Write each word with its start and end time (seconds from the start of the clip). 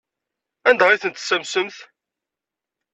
Anda 0.69 0.85
ay 0.89 0.99
tent-tessamsemt? 1.01 1.77